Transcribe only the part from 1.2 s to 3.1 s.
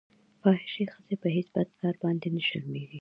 په هېڅ بد کار باندې نه شرمېږي.